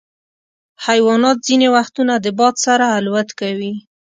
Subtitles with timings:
[0.85, 3.73] حیوانات ځینې وختونه د باد سره الوت کوي.